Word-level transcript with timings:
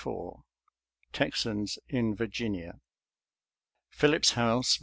XXIV 0.03 0.41
TBXANS 1.13 1.77
IN 1.87 2.15
VIEGINIA 2.15 2.79
Phillips 3.91 4.31
House, 4.31 4.77
Va. 4.77 4.79